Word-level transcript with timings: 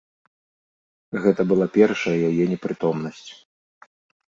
Гэта 1.27 1.41
была 1.53 1.67
першая 1.77 2.17
яе 2.33 2.45
непрытомнасць. 2.57 3.27